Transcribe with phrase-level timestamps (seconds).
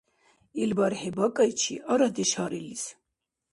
[0.61, 2.83] Ил бархӀи бакӀайчи, арадеш гьариллис!